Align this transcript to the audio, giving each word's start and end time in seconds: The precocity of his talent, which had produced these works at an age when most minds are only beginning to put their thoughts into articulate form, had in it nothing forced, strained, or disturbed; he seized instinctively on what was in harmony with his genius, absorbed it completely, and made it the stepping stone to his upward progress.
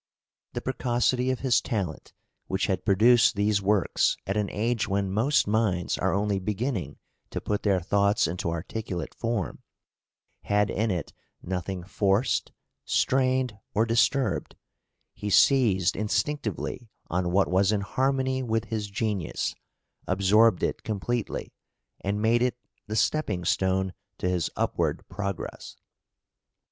The 0.53 0.61
precocity 0.61 1.29
of 1.29 1.41
his 1.41 1.61
talent, 1.61 2.11
which 2.47 2.65
had 2.65 2.85
produced 2.87 3.35
these 3.35 3.61
works 3.61 4.17
at 4.25 4.35
an 4.35 4.49
age 4.49 4.87
when 4.87 5.11
most 5.11 5.45
minds 5.47 5.95
are 5.99 6.11
only 6.11 6.39
beginning 6.39 6.97
to 7.29 7.39
put 7.39 7.61
their 7.61 7.79
thoughts 7.79 8.25
into 8.25 8.49
articulate 8.49 9.13
form, 9.13 9.61
had 10.45 10.71
in 10.71 10.89
it 10.89 11.13
nothing 11.43 11.83
forced, 11.83 12.51
strained, 12.83 13.59
or 13.75 13.85
disturbed; 13.85 14.55
he 15.13 15.29
seized 15.29 15.95
instinctively 15.95 16.89
on 17.11 17.31
what 17.31 17.47
was 17.47 17.71
in 17.71 17.81
harmony 17.81 18.41
with 18.41 18.65
his 18.65 18.87
genius, 18.89 19.53
absorbed 20.07 20.63
it 20.63 20.81
completely, 20.81 21.53
and 21.99 22.19
made 22.23 22.41
it 22.41 22.57
the 22.87 22.95
stepping 22.95 23.45
stone 23.45 23.93
to 24.17 24.27
his 24.27 24.49
upward 24.55 25.07
progress. 25.09 25.75